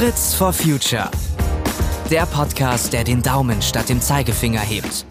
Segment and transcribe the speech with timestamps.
[0.00, 1.10] Fritz for Future.
[2.10, 5.04] Der Podcast, der den Daumen statt dem Zeigefinger hebt.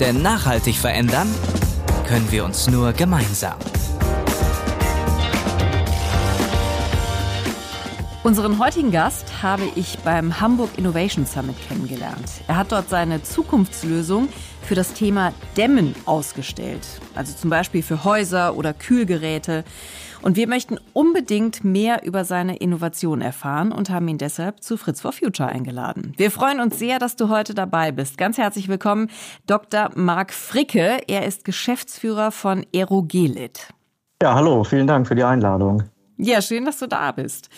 [0.00, 1.26] Denn nachhaltig verändern
[2.06, 3.56] können wir uns nur gemeinsam.
[8.22, 12.42] Unseren heutigen Gast habe ich beim Hamburg Innovation Summit kennengelernt.
[12.48, 14.28] Er hat dort seine Zukunftslösung
[14.62, 16.86] für das Thema Dämmen ausgestellt.
[17.14, 19.64] Also zum Beispiel für Häuser oder Kühlgeräte.
[20.22, 25.00] Und wir möchten unbedingt mehr über seine Innovation erfahren und haben ihn deshalb zu Fritz
[25.00, 26.14] for Future eingeladen.
[26.16, 28.18] Wir freuen uns sehr, dass du heute dabei bist.
[28.18, 29.10] Ganz herzlich willkommen,
[29.46, 29.90] Dr.
[29.96, 31.00] Marc Fricke.
[31.08, 33.68] Er ist Geschäftsführer von Aerogelit.
[34.22, 35.82] Ja, hallo, vielen Dank für die Einladung.
[36.16, 37.48] Ja, schön, dass du da bist.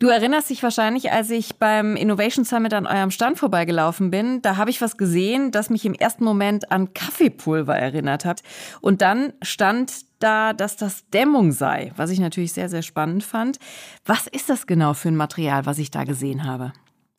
[0.00, 4.56] Du erinnerst dich wahrscheinlich, als ich beim Innovation Summit an eurem Stand vorbeigelaufen bin, da
[4.56, 8.42] habe ich was gesehen, das mich im ersten Moment an Kaffeepulver erinnert hat.
[8.80, 13.58] Und dann stand da, dass das Dämmung sei, was ich natürlich sehr, sehr spannend fand.
[14.06, 16.72] Was ist das genau für ein Material, was ich da gesehen habe?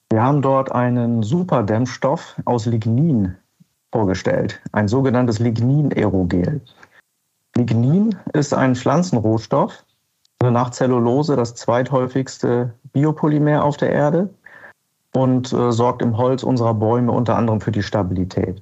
[0.10, 3.36] Wir haben dort einen Superdämmstoff aus Lignin
[3.92, 6.62] vorgestellt, ein sogenanntes Lignin-Aerogel.
[7.58, 9.84] Lignin ist ein Pflanzenrohstoff,
[10.44, 14.30] nach Zellulose das zweithäufigste Biopolymer auf der Erde
[15.14, 18.62] und äh, sorgt im Holz unserer Bäume unter anderem für die Stabilität.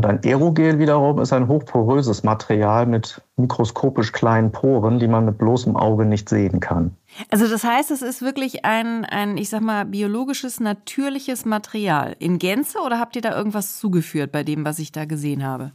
[0.00, 5.38] Und ein Aerogel wiederum ist ein hochporöses Material mit mikroskopisch kleinen Poren, die man mit
[5.38, 6.96] bloßem Auge nicht sehen kann.
[7.30, 12.38] Also das heißt, es ist wirklich ein, ein, ich sag mal, biologisches, natürliches Material in
[12.38, 15.72] Gänze oder habt ihr da irgendwas zugeführt bei dem, was ich da gesehen habe?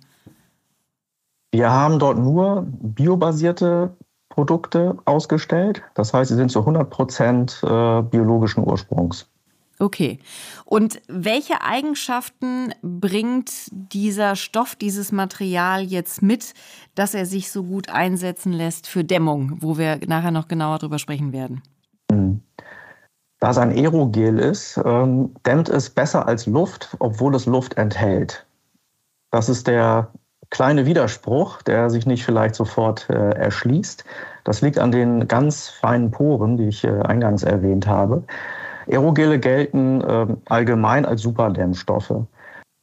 [1.51, 3.95] Wir haben dort nur biobasierte
[4.39, 5.81] Produkte ausgestellt.
[5.95, 9.27] Das heißt, sie sind zu 100 Prozent äh, biologischen Ursprungs.
[9.79, 10.19] Okay.
[10.63, 16.53] Und welche Eigenschaften bringt dieser Stoff, dieses Material jetzt mit,
[16.95, 20.99] dass er sich so gut einsetzen lässt für Dämmung, wo wir nachher noch genauer drüber
[20.99, 21.61] sprechen werden?
[22.09, 22.39] Hm.
[23.41, 28.45] Da es ein Aerogel ist, ähm, dämmt es besser als Luft, obwohl es Luft enthält.
[29.31, 30.13] Das ist der
[30.49, 34.03] kleine Widerspruch, der sich nicht vielleicht sofort äh, erschließt.
[34.43, 38.23] Das liegt an den ganz feinen Poren, die ich äh, eingangs erwähnt habe.
[38.87, 42.23] Aerogele gelten äh, allgemein als Superdämmstoffe.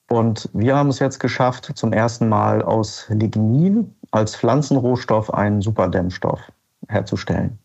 [0.09, 6.41] Und wir haben es jetzt geschafft, zum ersten Mal aus Lignin als Pflanzenrohstoff einen Superdämmstoff
[6.89, 7.59] herzustellen.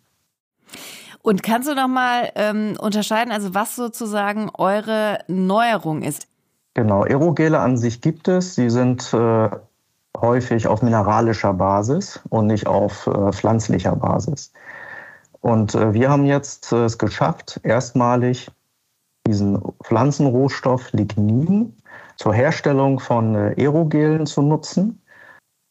[1.22, 6.28] Und kannst du noch mal ähm, unterscheiden, also was sozusagen eure Neuerung ist?
[6.74, 8.56] Genau, Aerogele an sich gibt es.
[8.56, 9.50] Sie sind äh,
[10.18, 14.52] häufig auf mineralischer Basis und nicht auf äh, pflanzlicher Basis.
[15.42, 18.52] Und äh, wir haben jetzt äh, es geschafft, erstmalig
[19.28, 21.76] diesen Pflanzenrohstoff Lignin
[22.18, 25.02] zur Herstellung von äh, Aerogelen zu nutzen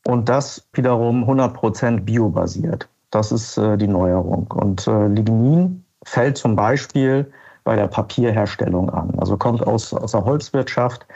[0.07, 2.89] und das wiederum 100% biobasiert.
[3.11, 4.51] Das ist äh, die Neuerung.
[4.53, 7.31] Und äh, Lignin fällt zum Beispiel
[7.65, 9.13] bei der Papierherstellung an.
[9.19, 11.07] Also kommt aus, aus der Holzwirtschaft,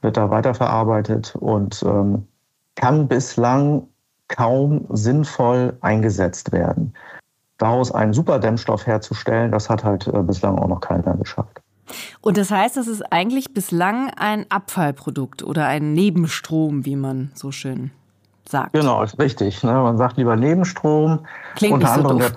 [0.00, 2.26] wird da weiterverarbeitet und ähm,
[2.74, 3.86] kann bislang
[4.28, 6.94] kaum sinnvoll eingesetzt werden.
[7.58, 11.60] Daraus einen Superdämmstoff herzustellen, das hat halt äh, bislang auch noch keiner geschafft.
[12.20, 17.50] Und das heißt, das ist eigentlich bislang ein Abfallprodukt oder ein Nebenstrom, wie man so
[17.50, 17.90] schön
[18.48, 18.72] sagt.
[18.72, 19.62] Genau, ist richtig.
[19.62, 19.72] Ne?
[19.72, 21.20] Man sagt lieber Nebenstrom.
[21.56, 22.32] Klingt unter nicht so anderem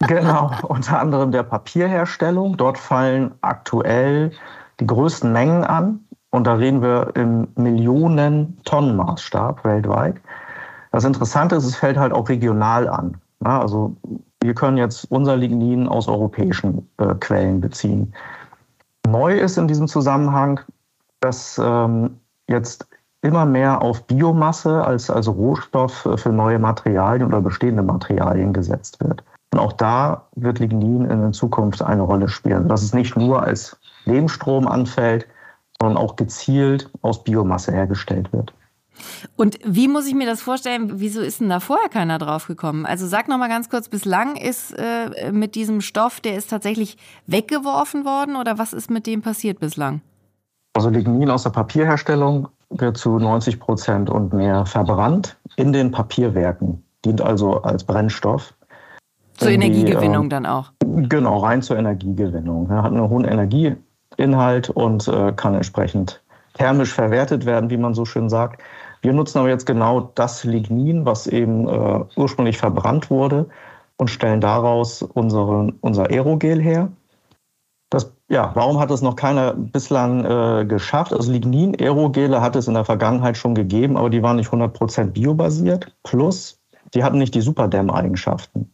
[0.00, 2.56] der, genau, unter anderem der Papierherstellung.
[2.56, 4.32] Dort fallen aktuell
[4.80, 6.04] die größten Mengen an.
[6.32, 10.16] Und da reden wir im Millionen-Tonnen-Maßstab weltweit.
[10.90, 13.16] Das Interessante ist, es fällt halt auch regional an.
[13.44, 13.94] Also
[14.42, 18.14] wir können jetzt unser Lignin aus europäischen äh, Quellen beziehen.
[19.06, 20.60] Neu ist in diesem Zusammenhang,
[21.20, 22.18] dass ähm,
[22.48, 22.86] jetzt
[23.20, 29.22] immer mehr auf Biomasse als, als Rohstoff für neue Materialien oder bestehende Materialien gesetzt wird.
[29.52, 33.76] Und auch da wird Lignin in Zukunft eine Rolle spielen, dass es nicht nur als
[34.06, 35.26] Lebensstrom anfällt,
[35.82, 38.52] sondern auch gezielt aus Biomasse hergestellt wird.
[39.36, 41.00] Und wie muss ich mir das vorstellen?
[41.00, 42.86] Wieso ist denn da vorher keiner drauf gekommen?
[42.86, 46.96] Also sag noch mal ganz kurz, bislang ist äh, mit diesem Stoff, der ist tatsächlich
[47.26, 50.02] weggeworfen worden oder was ist mit dem passiert bislang?
[50.74, 56.82] Also Lignin aus der Papierherstellung wird zu 90 Prozent und mehr verbrannt in den Papierwerken,
[57.04, 58.54] dient also als Brennstoff.
[59.34, 60.72] Zur Energiegewinnung äh, dann auch?
[60.80, 62.70] Genau, rein zur Energiegewinnung.
[62.70, 63.74] Er hat eine hohe Energie,
[64.22, 66.22] Inhalt und äh, kann entsprechend
[66.54, 68.62] thermisch verwertet werden, wie man so schön sagt.
[69.02, 73.46] Wir nutzen aber jetzt genau das Lignin, was eben äh, ursprünglich verbrannt wurde
[73.96, 76.88] und stellen daraus unsere, unser Aerogel her.
[77.90, 81.12] Das, ja, warum hat es noch keiner bislang äh, geschafft?
[81.12, 85.10] Also Lignin, Aerogele hat es in der Vergangenheit schon gegeben, aber die waren nicht 100%
[85.10, 85.94] biobasiert.
[86.04, 86.58] Plus,
[86.94, 88.72] die hatten nicht die Superdämm-Eigenschaften.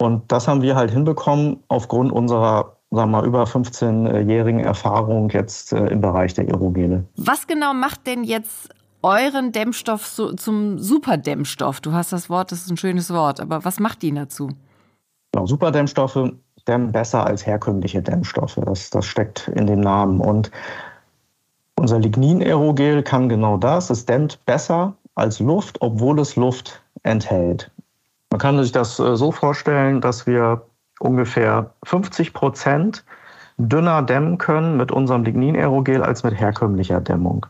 [0.00, 5.72] Und das haben wir halt hinbekommen aufgrund unserer sagen wir mal, über 15-jährigen Erfahrung jetzt
[5.72, 7.04] äh, im Bereich der Aerogele.
[7.16, 8.70] Was genau macht denn jetzt
[9.02, 11.80] euren Dämmstoff so, zum Superdämmstoff?
[11.80, 14.48] Du hast das Wort, das ist ein schönes Wort, aber was macht die dazu?
[15.32, 16.32] Genau, Superdämmstoffe
[16.66, 18.58] dämmen besser als herkömmliche Dämmstoffe.
[18.64, 20.20] Das, das steckt in dem Namen.
[20.20, 20.50] Und
[21.76, 23.90] unser Lignin-Aerogel kann genau das.
[23.90, 27.70] Es dämmt besser als Luft, obwohl es Luft enthält.
[28.30, 30.62] Man kann sich das äh, so vorstellen, dass wir
[31.00, 33.04] ungefähr 50 Prozent
[33.56, 37.46] dünner dämmen können mit unserem Lignin-Aerogel als mit herkömmlicher Dämmung.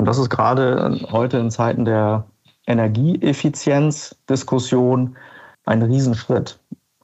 [0.00, 2.24] Und das ist gerade heute in Zeiten der
[2.66, 5.16] Energieeffizienzdiskussion
[5.66, 6.58] ein Riesenschritt.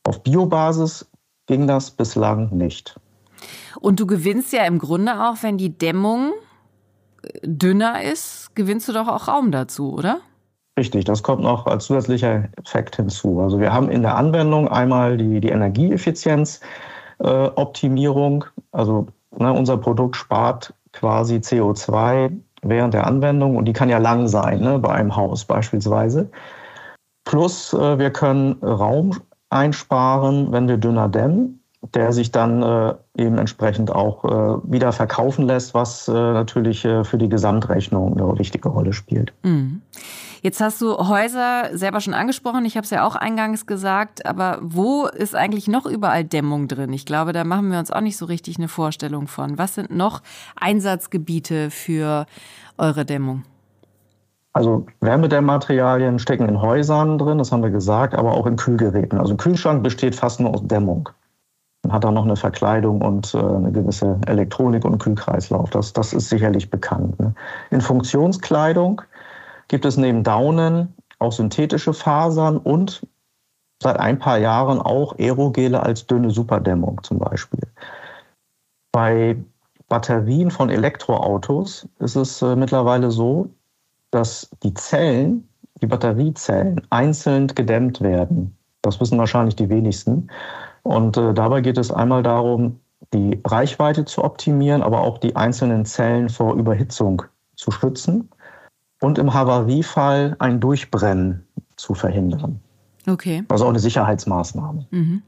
[0.05, 1.11] Auf Biobasis
[1.47, 2.99] ging das bislang nicht.
[3.81, 6.33] Und du gewinnst ja im Grunde auch, wenn die Dämmung
[7.43, 10.21] dünner ist, gewinnst du doch auch Raum dazu, oder?
[10.79, 13.41] Richtig, das kommt noch als zusätzlicher Effekt hinzu.
[13.41, 18.45] Also wir haben in der Anwendung einmal die, die Energieeffizienzoptimierung.
[18.45, 19.07] Äh, also
[19.39, 22.31] ne, unser Produkt spart quasi CO2
[22.63, 26.29] während der Anwendung und die kann ja lang sein, ne, bei einem Haus beispielsweise.
[27.25, 29.17] Plus äh, wir können Raum
[29.49, 31.59] einsparen, wenn wir dünner dämmen
[31.95, 37.05] der sich dann äh, eben entsprechend auch äh, wieder verkaufen lässt, was äh, natürlich äh,
[37.05, 39.33] für die Gesamtrechnung eine wichtige Rolle spielt.
[39.43, 39.83] Mhm.
[40.47, 44.61] Jetzt hast du Häuser selber schon angesprochen, ich habe es ja auch eingangs gesagt, aber
[44.63, 46.93] wo ist eigentlich noch überall Dämmung drin?
[46.93, 49.59] Ich glaube, da machen wir uns auch nicht so richtig eine Vorstellung von.
[49.59, 50.23] Was sind noch
[50.55, 52.27] Einsatzgebiete für
[52.79, 53.43] eure Dämmung?
[54.53, 59.19] Also Wärmedämmmaterialien stecken in Häusern drin, das haben wir gesagt, aber auch in Kühlgeräten.
[59.19, 61.09] Also ein Kühlschrank besteht fast nur aus Dämmung
[61.93, 65.71] hat da noch eine Verkleidung und äh, eine gewisse Elektronik und Kühlkreislauf.
[65.71, 67.19] Das, das ist sicherlich bekannt.
[67.21, 67.35] Ne?
[67.71, 69.03] In Funktionskleidung
[69.69, 73.07] gibt es neben Daunen auch synthetische Fasern und
[73.83, 77.61] seit ein paar Jahren auch Aerogele als dünne Superdämmung zum Beispiel.
[78.93, 79.37] Bei
[79.89, 83.51] Batterien von Elektroautos ist es äh, mittlerweile so,
[84.11, 85.49] dass die Zellen,
[85.81, 88.57] die Batteriezellen einzeln gedämmt werden.
[88.83, 90.31] Das wissen wahrscheinlich die wenigsten.
[90.83, 92.81] Und äh, dabei geht es einmal darum,
[93.13, 97.23] die Reichweite zu optimieren, aber auch die einzelnen Zellen vor Überhitzung
[97.55, 98.29] zu schützen
[99.01, 101.47] und im Havariefall ein Durchbrennen
[101.77, 102.61] zu verhindern.
[103.07, 103.45] Okay.
[103.49, 104.87] Also auch eine Sicherheitsmaßnahme.
[104.91, 105.23] Mhm.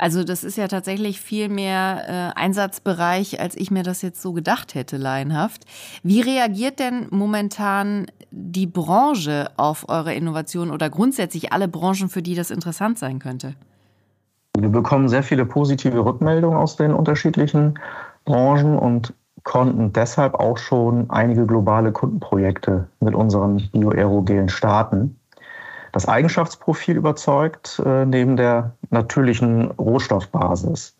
[0.00, 4.32] Also das ist ja tatsächlich viel mehr äh, Einsatzbereich, als ich mir das jetzt so
[4.32, 5.66] gedacht hätte, laienhaft.
[6.02, 12.34] Wie reagiert denn momentan die Branche auf eure Innovation oder grundsätzlich alle Branchen, für die
[12.34, 13.54] das interessant sein könnte?
[14.58, 17.78] Wir bekommen sehr viele positive Rückmeldungen aus den unterschiedlichen
[18.24, 19.12] Branchen und
[19.44, 25.16] konnten deshalb auch schon einige globale Kundenprojekte mit unseren Bioaerogelen starten.
[25.92, 30.96] Das Eigenschaftsprofil überzeugt äh, neben der natürlichen Rohstoffbasis.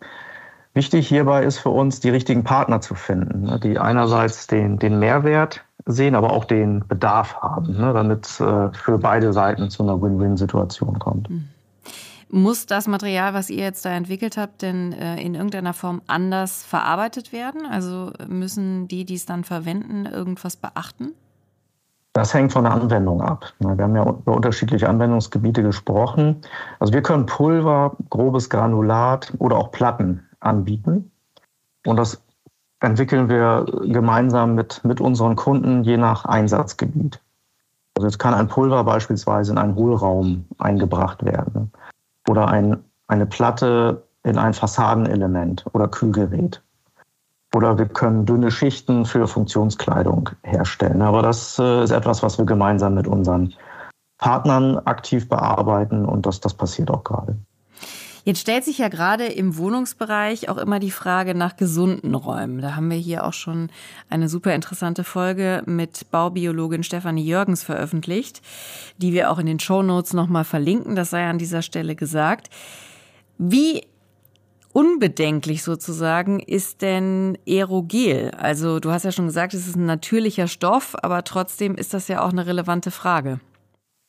[0.74, 4.98] Wichtig hierbei ist für uns, die richtigen Partner zu finden, ne, die einerseits den, den
[4.98, 9.82] Mehrwert sehen, aber auch den Bedarf haben, ne, damit es äh, für beide Seiten zu
[9.82, 11.30] einer Win-Win-Situation kommt.
[11.30, 11.48] Mhm.
[12.32, 16.62] Muss das Material, was ihr jetzt da entwickelt habt, denn äh, in irgendeiner Form anders
[16.62, 17.66] verarbeitet werden?
[17.66, 21.12] Also müssen die, die es dann verwenden, irgendwas beachten?
[22.12, 23.52] Das hängt von der Anwendung ab.
[23.58, 26.42] Wir haben ja über unterschiedliche Anwendungsgebiete gesprochen.
[26.78, 31.10] Also wir können Pulver, grobes Granulat oder auch Platten anbieten.
[31.84, 32.22] Und das
[32.80, 37.20] entwickeln wir gemeinsam mit, mit unseren Kunden je nach Einsatzgebiet.
[37.96, 41.72] Also jetzt kann ein Pulver beispielsweise in einen Hohlraum eingebracht werden
[42.30, 42.76] oder ein,
[43.08, 46.62] eine Platte in ein Fassadenelement oder Kühlgerät.
[47.52, 51.02] Oder wir können dünne Schichten für Funktionskleidung herstellen.
[51.02, 53.52] Aber das äh, ist etwas, was wir gemeinsam mit unseren
[54.18, 57.36] Partnern aktiv bearbeiten und das, das passiert auch gerade.
[58.24, 62.60] Jetzt stellt sich ja gerade im Wohnungsbereich auch immer die Frage nach gesunden Räumen.
[62.60, 63.70] Da haben wir hier auch schon
[64.10, 68.42] eine super interessante Folge mit Baubiologin Stefanie Jürgens veröffentlicht,
[68.98, 70.96] die wir auch in den Shownotes nochmal verlinken.
[70.96, 72.50] Das sei an dieser Stelle gesagt.
[73.38, 73.86] Wie
[74.72, 78.32] unbedenklich sozusagen ist denn Aerogel?
[78.36, 82.08] Also du hast ja schon gesagt, es ist ein natürlicher Stoff, aber trotzdem ist das
[82.08, 83.40] ja auch eine relevante Frage.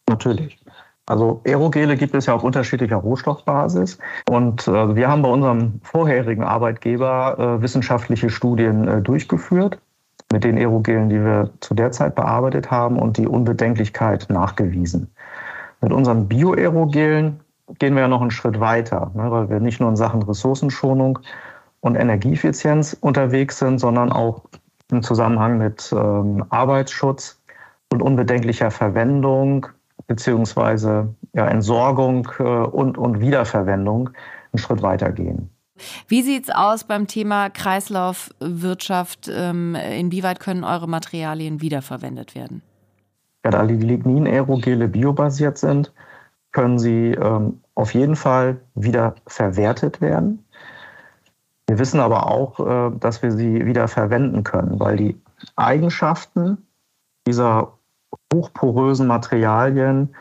[0.10, 0.60] Natürlich.
[1.08, 3.98] Also Aerogele gibt es ja auf unterschiedlicher Rohstoffbasis.
[4.30, 9.80] Und äh, wir haben bei unserem vorherigen Arbeitgeber äh, wissenschaftliche Studien äh, durchgeführt
[10.32, 15.10] mit den Aerogelen, die wir zu der Zeit bearbeitet haben und die Unbedenklichkeit nachgewiesen.
[15.82, 17.40] Mit unseren Bioaerogelen
[17.80, 21.20] gehen wir ja noch einen Schritt weiter, ne, weil wir nicht nur in Sachen Ressourcenschonung
[21.82, 24.44] und Energieeffizienz unterwegs sind, sondern auch
[24.92, 27.42] im Zusammenhang mit ähm, Arbeitsschutz
[27.92, 29.68] und unbedenklicher Verwendung
[30.12, 34.10] beziehungsweise ja, Entsorgung äh, und, und Wiederverwendung
[34.52, 35.50] einen Schritt weiter gehen.
[36.10, 39.32] Wie sieht es aus beim Thema Kreislaufwirtschaft?
[39.34, 42.62] Ähm, inwieweit können eure Materialien wiederverwendet werden?
[43.46, 45.94] Ja, da die Lignin-Aerogele biobasiert sind,
[46.52, 50.44] können sie ähm, auf jeden Fall wieder verwertet werden.
[51.68, 55.22] Wir wissen aber auch, äh, dass wir sie wieder verwenden können, weil die
[55.56, 56.58] Eigenschaften
[57.26, 57.72] dieser
[58.34, 60.16] hochporösen Materialien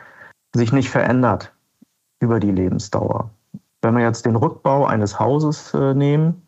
[0.55, 1.53] sich nicht verändert
[2.19, 3.29] über die Lebensdauer.
[3.81, 6.45] Wenn wir jetzt den Rückbau eines Hauses äh, nehmen,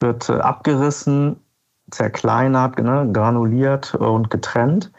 [0.00, 1.36] wird äh, abgerissen,
[1.90, 4.92] zerkleinert, ne, granuliert und getrennt.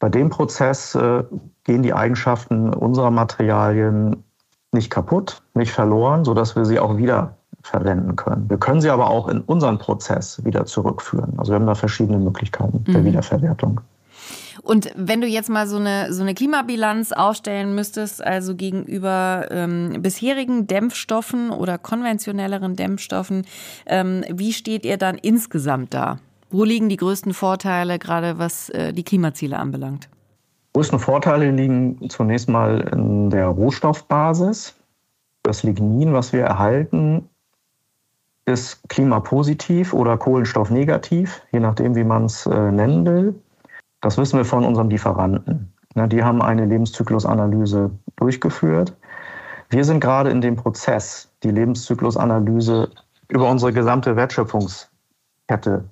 [0.00, 1.22] Bei dem Prozess äh,
[1.64, 4.24] gehen die Eigenschaften unserer Materialien
[4.72, 8.48] nicht kaputt, nicht verloren, sodass wir sie auch wieder verwenden können.
[8.48, 11.34] Wir können sie aber auch in unseren Prozess wieder zurückführen.
[11.38, 13.04] Also wir haben da verschiedene Möglichkeiten der mhm.
[13.04, 13.80] Wiederverwertung.
[14.62, 19.98] Und wenn du jetzt mal so eine, so eine Klimabilanz aufstellen müsstest, also gegenüber ähm,
[20.00, 23.46] bisherigen Dämpfstoffen oder konventionelleren Dämpfstoffen,
[23.86, 26.18] ähm, wie steht ihr dann insgesamt da?
[26.50, 30.08] Wo liegen die größten Vorteile, gerade was äh, die Klimaziele anbelangt?
[30.68, 34.74] Die größten Vorteile liegen zunächst mal in der Rohstoffbasis.
[35.42, 37.28] Das Lignin, was wir erhalten,
[38.46, 43.34] ist klimapositiv oder kohlenstoffnegativ, je nachdem, wie man es äh, nennen will.
[44.00, 45.72] Das wissen wir von unseren Lieferanten.
[45.94, 48.96] Ja, die haben eine Lebenszyklusanalyse durchgeführt.
[49.70, 52.90] Wir sind gerade in dem Prozess, die Lebenszyklusanalyse
[53.28, 55.84] über unsere gesamte Wertschöpfungskette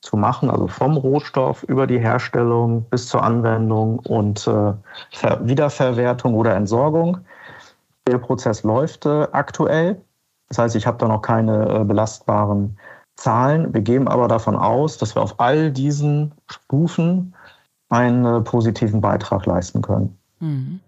[0.00, 4.72] zu machen, also vom Rohstoff über die Herstellung bis zur Anwendung und äh,
[5.40, 7.18] Wiederverwertung oder Entsorgung.
[8.06, 10.00] Der Prozess läuft äh, aktuell.
[10.48, 12.76] Das heißt, ich habe da noch keine äh, belastbaren
[13.16, 13.72] Zahlen.
[13.72, 17.34] Wir gehen aber davon aus, dass wir auf all diesen Stufen
[17.88, 20.18] einen äh, positiven Beitrag leisten können.
[20.40, 20.80] Mhm.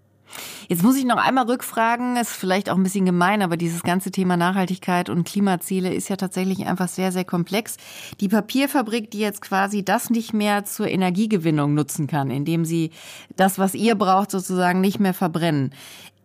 [0.67, 4.09] Jetzt muss ich noch einmal rückfragen, ist vielleicht auch ein bisschen gemein, aber dieses ganze
[4.09, 7.77] Thema Nachhaltigkeit und Klimaziele ist ja tatsächlich einfach sehr, sehr komplex.
[8.19, 12.91] Die Papierfabrik, die jetzt quasi das nicht mehr zur Energiegewinnung nutzen kann, indem sie
[13.35, 15.71] das, was ihr braucht, sozusagen nicht mehr verbrennen.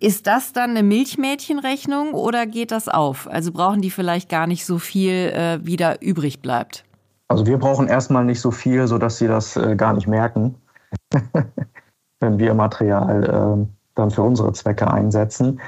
[0.03, 3.29] Ist das dann eine Milchmädchenrechnung oder geht das auf?
[3.31, 6.85] Also brauchen die vielleicht gar nicht so viel, äh, wie da übrig bleibt?
[7.29, 10.55] Also wir brauchen erstmal nicht so viel, sodass sie das äh, gar nicht merken,
[12.21, 15.61] wenn wir Material äh, dann für unsere Zwecke einsetzen.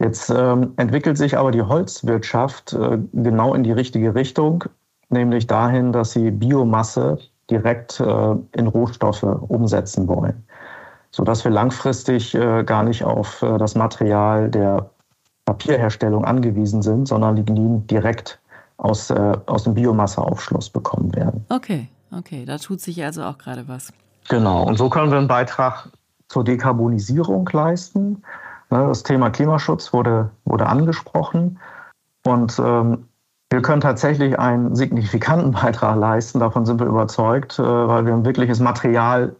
[0.00, 4.64] Jetzt ähm, entwickelt sich aber die Holzwirtschaft äh, genau in die richtige Richtung,
[5.10, 10.44] nämlich dahin, dass sie Biomasse direkt äh, in Rohstoffe umsetzen wollen
[11.10, 14.90] sodass wir langfristig äh, gar nicht auf äh, das Material der
[15.44, 18.38] Papierherstellung angewiesen sind, sondern Lignin direkt
[18.76, 21.44] aus, äh, aus dem Biomasseaufschluss bekommen werden.
[21.48, 23.92] Okay, okay, da tut sich also auch gerade was.
[24.28, 25.88] Genau, und so können wir einen Beitrag
[26.28, 28.22] zur Dekarbonisierung leisten.
[28.70, 31.58] Ne, das Thema Klimaschutz wurde, wurde angesprochen.
[32.24, 33.08] Und ähm,
[33.50, 38.24] wir können tatsächlich einen signifikanten Beitrag leisten, davon sind wir überzeugt, äh, weil wir ein
[38.24, 39.34] wirkliches Material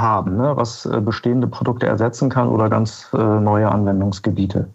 [0.00, 4.68] haben, ne, was äh, bestehende Produkte ersetzen kann oder ganz äh, neue Anwendungsgebiete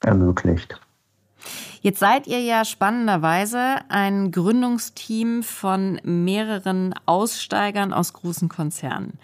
[0.00, 0.80] ermöglicht.
[1.80, 9.18] Jetzt seid ihr ja spannenderweise ein Gründungsteam von mehreren Aussteigern aus großen Konzernen.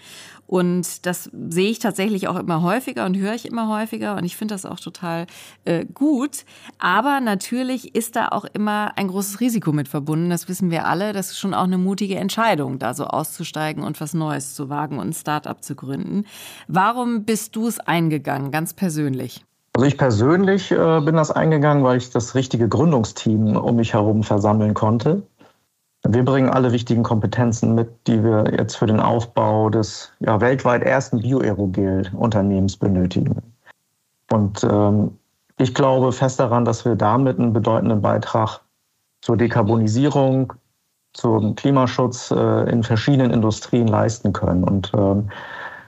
[0.48, 4.34] Und das sehe ich tatsächlich auch immer häufiger und höre ich immer häufiger und ich
[4.34, 5.26] finde das auch total
[5.66, 6.46] äh, gut.
[6.78, 10.30] Aber natürlich ist da auch immer ein großes Risiko mit verbunden.
[10.30, 11.12] Das wissen wir alle.
[11.12, 14.98] Das ist schon auch eine mutige Entscheidung, da so auszusteigen und was Neues zu wagen
[14.98, 16.24] und ein Start-up zu gründen.
[16.66, 19.44] Warum bist du es eingegangen, ganz persönlich?
[19.74, 24.22] Also ich persönlich äh, bin das eingegangen, weil ich das richtige Gründungsteam um mich herum
[24.22, 25.24] versammeln konnte.
[26.10, 30.82] Wir bringen alle wichtigen Kompetenzen mit, die wir jetzt für den Aufbau des ja, weltweit
[30.82, 33.42] ersten Bioaerogel-Unternehmens benötigen.
[34.32, 35.18] Und ähm,
[35.58, 38.60] ich glaube fest daran, dass wir damit einen bedeutenden Beitrag
[39.20, 40.54] zur Dekarbonisierung,
[41.12, 44.64] zum Klimaschutz äh, in verschiedenen Industrien leisten können.
[44.64, 45.28] Und ähm,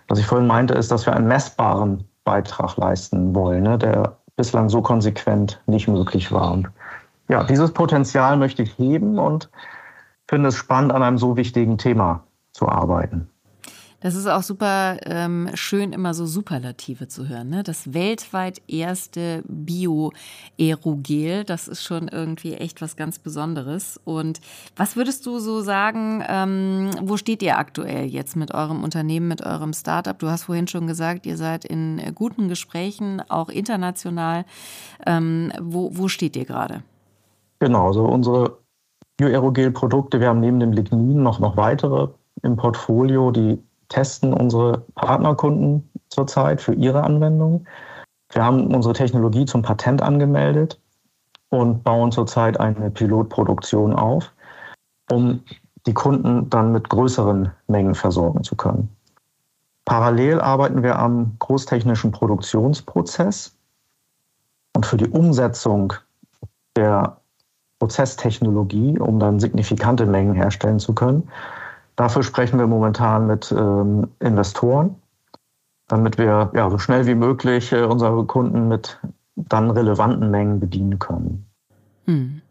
[0.08, 4.68] was ich vorhin meinte, ist, dass wir einen messbaren Beitrag leisten wollen, ne, der bislang
[4.68, 6.52] so konsequent nicht möglich war.
[6.52, 6.68] Und
[7.28, 9.48] ja, dieses Potenzial möchte ich heben und
[10.30, 12.22] finde es spannend, an einem so wichtigen Thema
[12.52, 13.28] zu arbeiten.
[14.00, 17.50] Das ist auch super ähm, schön, immer so Superlative zu hören.
[17.50, 17.62] Ne?
[17.62, 24.00] Das weltweit erste Bio-Aerogel, das ist schon irgendwie echt was ganz Besonderes.
[24.04, 24.40] Und
[24.74, 29.44] was würdest du so sagen, ähm, wo steht ihr aktuell jetzt mit eurem Unternehmen, mit
[29.44, 30.18] eurem Startup?
[30.18, 34.46] Du hast vorhin schon gesagt, ihr seid in guten Gesprächen, auch international.
[35.04, 36.84] Ähm, wo, wo steht ihr gerade?
[37.58, 38.59] Genau, also unsere
[39.20, 40.18] Bioaerogel-Produkte.
[40.18, 42.08] Wir haben neben dem Lignin noch, noch weitere
[42.42, 47.66] im Portfolio, die testen unsere Partnerkunden zurzeit für ihre Anwendung.
[48.32, 50.80] Wir haben unsere Technologie zum Patent angemeldet
[51.50, 54.32] und bauen zurzeit eine Pilotproduktion auf,
[55.10, 55.42] um
[55.86, 58.88] die Kunden dann mit größeren Mengen versorgen zu können.
[59.84, 63.54] Parallel arbeiten wir am großtechnischen Produktionsprozess
[64.74, 65.92] und für die Umsetzung
[66.76, 67.19] der
[67.80, 71.28] Prozesstechnologie, um dann signifikante Mengen herstellen zu können.
[71.96, 74.94] Dafür sprechen wir momentan mit ähm, Investoren,
[75.88, 79.00] damit wir ja, so schnell wie möglich äh, unsere Kunden mit
[79.34, 81.46] dann relevanten Mengen bedienen können.
[82.06, 82.42] Hm.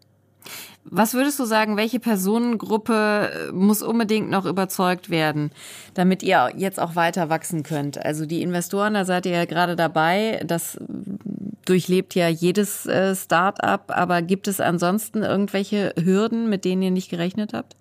[0.92, 5.52] Was würdest du sagen, welche Personengruppe äh, muss unbedingt noch überzeugt werden,
[5.94, 8.04] damit ihr jetzt auch weiter wachsen könnt?
[8.04, 10.80] Also die Investoren, da seid ihr ja gerade dabei, das
[11.66, 17.12] durchlebt ja jedes äh, Start-up, aber gibt es ansonsten irgendwelche Hürden, mit denen ihr nicht
[17.12, 17.76] gerechnet habt?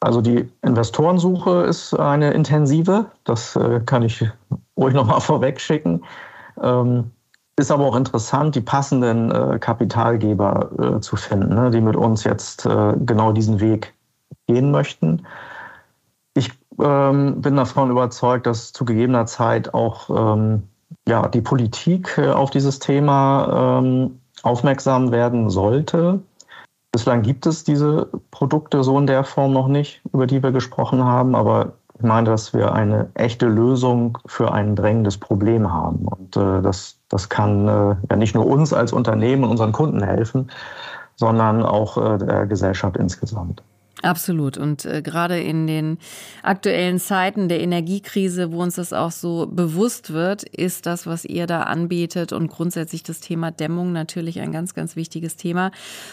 [0.00, 4.22] Also die Investorensuche ist eine intensive, das äh, kann ich
[4.76, 6.04] ruhig nochmal vorweg schicken.
[6.62, 7.10] Ähm,
[7.56, 12.24] ist aber auch interessant, die passenden äh, Kapitalgeber äh, zu finden, ne, die mit uns
[12.24, 13.94] jetzt äh, genau diesen Weg
[14.46, 15.26] gehen möchten.
[16.34, 20.64] Ich ähm, bin davon überzeugt, dass zu gegebener Zeit auch ähm,
[21.08, 26.20] ja, die Politik äh, auf dieses Thema ähm, aufmerksam werden sollte.
[26.92, 31.02] Bislang gibt es diese Produkte so in der Form noch nicht, über die wir gesprochen
[31.04, 36.06] haben, aber ich meine, dass wir eine echte Lösung für ein drängendes Problem haben.
[36.06, 40.02] Und äh, das, das kann äh, ja nicht nur uns als Unternehmen und unseren Kunden
[40.02, 40.50] helfen,
[41.14, 43.62] sondern auch äh, der Gesellschaft insgesamt.
[44.02, 44.58] Absolut.
[44.58, 45.96] Und äh, gerade in den
[46.42, 51.46] aktuellen Zeiten der Energiekrise, wo uns das auch so bewusst wird, ist das, was ihr
[51.46, 55.70] da anbietet und grundsätzlich das Thema Dämmung natürlich ein ganz, ganz wichtiges Thema.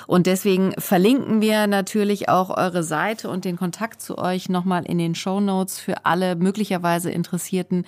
[0.08, 4.98] Und deswegen verlinken wir natürlich auch eure Seite und den Kontakt zu euch nochmal in
[4.98, 7.86] den Show Notes für alle möglicherweise interessierten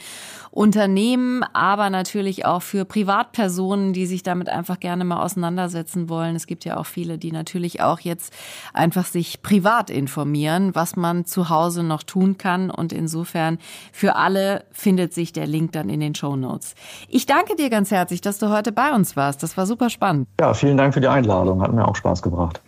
[0.51, 6.35] Unternehmen, aber natürlich auch für Privatpersonen, die sich damit einfach gerne mal auseinandersetzen wollen.
[6.35, 8.33] Es gibt ja auch viele, die natürlich auch jetzt
[8.73, 12.69] einfach sich privat privat informieren, was man zu Hause noch tun kann.
[12.69, 13.57] Und insofern
[13.91, 16.75] für alle findet sich der Link dann in den Show Notes.
[17.07, 19.43] Ich danke dir ganz herzlich, dass du heute bei uns warst.
[19.43, 20.27] Das war super spannend.
[20.39, 21.61] Ja, vielen Dank für die Einladung.
[21.61, 22.61] Hat mir auch Spaß gebracht.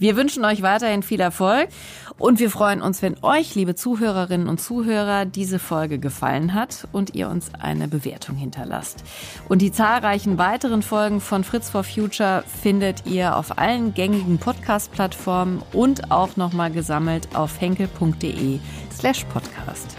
[0.00, 1.68] Wir wünschen euch weiterhin viel Erfolg
[2.16, 7.14] und wir freuen uns, wenn euch, liebe Zuhörerinnen und Zuhörer, diese Folge gefallen hat und
[7.14, 9.04] ihr uns eine Bewertung hinterlasst.
[9.50, 15.60] Und die zahlreichen weiteren Folgen von Fritz for Future findet ihr auf allen gängigen Podcast-Plattformen
[15.74, 18.58] und auch nochmal gesammelt auf henkel.de
[18.90, 19.96] slash podcast.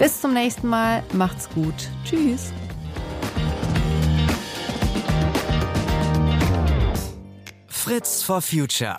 [0.00, 1.90] Bis zum nächsten Mal, macht's gut.
[2.04, 2.52] Tschüss.
[7.68, 8.98] Fritz for Future